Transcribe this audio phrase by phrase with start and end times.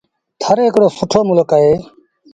[0.41, 1.73] ٿر هڪڙو سُٺو ملڪ اهي